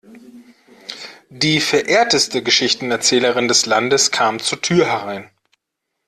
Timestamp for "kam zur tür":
4.09-4.87